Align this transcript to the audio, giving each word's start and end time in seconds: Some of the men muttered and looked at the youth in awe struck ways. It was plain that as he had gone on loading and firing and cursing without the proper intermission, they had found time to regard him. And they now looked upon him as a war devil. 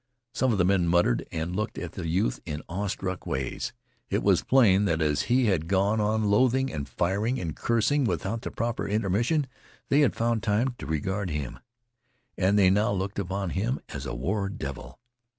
Some 0.33 0.51
of 0.51 0.57
the 0.57 0.65
men 0.65 0.87
muttered 0.87 1.27
and 1.31 1.55
looked 1.55 1.77
at 1.77 1.91
the 1.91 2.07
youth 2.07 2.39
in 2.43 2.63
awe 2.67 2.87
struck 2.87 3.27
ways. 3.27 3.71
It 4.09 4.23
was 4.23 4.41
plain 4.43 4.85
that 4.85 4.99
as 4.99 5.29
he 5.29 5.45
had 5.45 5.67
gone 5.67 6.01
on 6.01 6.23
loading 6.23 6.71
and 6.73 6.89
firing 6.89 7.39
and 7.39 7.55
cursing 7.55 8.05
without 8.05 8.41
the 8.41 8.49
proper 8.49 8.87
intermission, 8.87 9.45
they 9.89 9.99
had 9.99 10.15
found 10.15 10.41
time 10.41 10.73
to 10.79 10.87
regard 10.87 11.29
him. 11.29 11.59
And 12.35 12.57
they 12.57 12.71
now 12.71 12.91
looked 12.91 13.19
upon 13.19 13.51
him 13.51 13.79
as 13.89 14.07
a 14.07 14.15
war 14.15 14.49
devil. 14.49 14.99